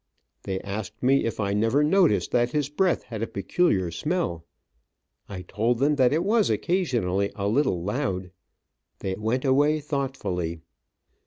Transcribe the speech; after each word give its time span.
They 0.45 0.59
asked 0.61 1.03
me 1.03 1.25
if 1.25 1.39
I 1.39 1.53
never 1.53 1.83
noticed 1.83 2.31
that 2.31 2.53
his 2.53 2.69
breath 2.69 3.03
had 3.03 3.21
a 3.21 3.27
peculiar 3.27 3.91
smell. 3.91 4.43
I 5.29 5.43
told 5.43 5.77
them 5.77 5.95
that 5.97 6.11
it 6.11 6.23
was 6.23 6.49
occasionally 6.49 7.31
a 7.35 7.47
little 7.47 7.83
loud. 7.83 8.31
They 9.01 9.13
went 9.15 9.45
away 9.45 9.79
thoughtfully. 9.79 10.61